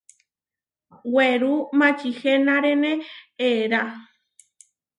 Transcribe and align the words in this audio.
Werú 1.13 1.53
mačihenaréne 1.77 2.91
eerá. 3.49 3.83